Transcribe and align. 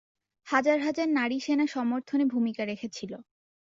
হাজার 0.47 0.77
হাজার 0.79 1.07
নারী 1.11 1.37
সেনা 1.39 1.65
সমর্থনে 1.67 2.25
ভূমিকা 2.25 2.63
রেখেছিল। 2.65 3.11